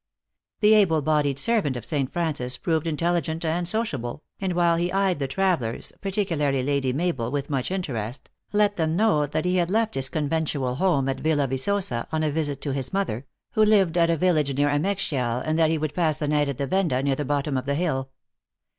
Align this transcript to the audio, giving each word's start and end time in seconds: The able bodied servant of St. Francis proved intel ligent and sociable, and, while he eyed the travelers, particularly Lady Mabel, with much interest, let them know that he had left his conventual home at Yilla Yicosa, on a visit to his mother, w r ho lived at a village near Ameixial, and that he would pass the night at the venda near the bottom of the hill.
The 0.61 0.73
able 0.73 1.03
bodied 1.03 1.37
servant 1.37 1.77
of 1.77 1.85
St. 1.85 2.11
Francis 2.11 2.57
proved 2.57 2.87
intel 2.87 3.21
ligent 3.21 3.45
and 3.45 3.67
sociable, 3.67 4.23
and, 4.39 4.53
while 4.53 4.77
he 4.77 4.91
eyed 4.91 5.19
the 5.19 5.27
travelers, 5.27 5.93
particularly 6.01 6.63
Lady 6.63 6.91
Mabel, 6.91 7.29
with 7.29 7.51
much 7.51 7.69
interest, 7.69 8.31
let 8.51 8.77
them 8.77 8.95
know 8.95 9.27
that 9.27 9.45
he 9.45 9.57
had 9.57 9.69
left 9.69 9.93
his 9.93 10.09
conventual 10.09 10.73
home 10.77 11.07
at 11.07 11.21
Yilla 11.21 11.47
Yicosa, 11.47 12.07
on 12.11 12.23
a 12.23 12.31
visit 12.31 12.61
to 12.61 12.73
his 12.73 12.91
mother, 12.91 13.27
w 13.55 13.61
r 13.71 13.77
ho 13.77 13.77
lived 13.79 13.95
at 13.95 14.09
a 14.09 14.17
village 14.17 14.57
near 14.57 14.69
Ameixial, 14.69 15.43
and 15.45 15.59
that 15.59 15.69
he 15.69 15.77
would 15.77 15.93
pass 15.93 16.17
the 16.17 16.27
night 16.27 16.49
at 16.49 16.57
the 16.57 16.65
venda 16.65 17.03
near 17.03 17.13
the 17.15 17.23
bottom 17.23 17.55
of 17.55 17.67
the 17.67 17.75
hill. 17.75 18.09